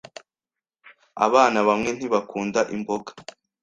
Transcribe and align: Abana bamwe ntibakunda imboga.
Abana 1.25 1.59
bamwe 1.67 1.89
ntibakunda 1.93 2.59
imboga. 2.75 3.11